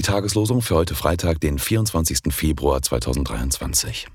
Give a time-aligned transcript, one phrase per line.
[0.00, 2.32] Tageslosung für heute Freitag, den 24.
[2.32, 4.08] Februar 2023.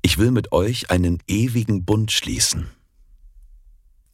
[0.00, 2.70] Ich will mit euch einen ewigen Bund schließen.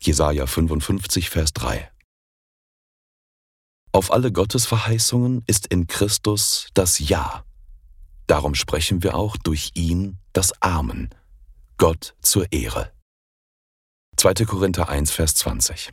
[0.00, 1.88] Jesaja 55, Vers 3.
[3.92, 7.44] Auf alle Gottesverheißungen ist in Christus das Ja.
[8.26, 11.10] Darum sprechen wir auch durch ihn das Amen.
[11.76, 12.90] Gott zur Ehre.
[14.16, 14.34] 2.
[14.46, 15.92] Korinther 1, Vers 20.